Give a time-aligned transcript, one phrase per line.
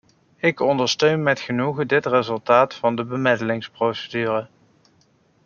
[0.37, 4.47] Ik ondersteun met genoegen dit resultaat van de bemiddelingsprocedure.